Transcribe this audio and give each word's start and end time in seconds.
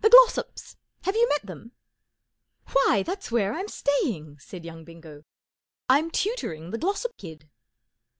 The 0.00 0.10
Glossops. 0.10 0.74
Have 1.02 1.14
you 1.14 1.28
met 1.28 1.46
them?" 1.46 1.70
Why,, 2.72 3.04
that's 3.04 3.30
where 3.30 3.54
I'm 3.54 3.68
staying!" 3.68 4.36
said 4.40 4.64
young 4.64 4.82
Bingo." 4.84 5.22
Vm 5.88 6.10
tutoring 6.10 6.70
the 6.72 6.78
Glossop 6.78 7.16
kid. 7.16 7.48